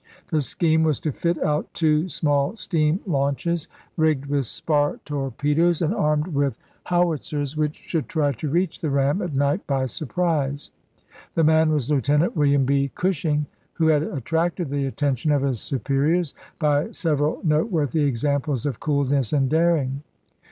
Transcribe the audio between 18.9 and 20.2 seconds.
ness and daring.